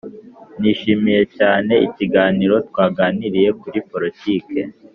[0.59, 4.59] nishimiye cyane ikiganiro twaganiriye kuri politiki.